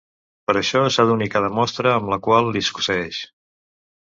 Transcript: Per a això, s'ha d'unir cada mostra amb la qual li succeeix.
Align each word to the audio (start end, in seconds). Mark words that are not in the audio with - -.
Per 0.47 0.53
a 0.53 0.57
això, 0.61 0.79
s'ha 0.95 1.05
d'unir 1.11 1.27
cada 1.35 1.51
mostra 1.57 1.93
amb 1.99 2.09
la 2.15 2.19
qual 2.29 2.51
li 2.57 2.65
succeeix. 2.71 3.21